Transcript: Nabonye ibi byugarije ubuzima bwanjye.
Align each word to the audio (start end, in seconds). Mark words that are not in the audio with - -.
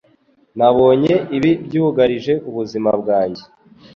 Nabonye 0.57 1.13
ibi 1.37 1.51
byugarije 1.65 2.33
ubuzima 2.49 2.89
bwanjye. 3.01 3.43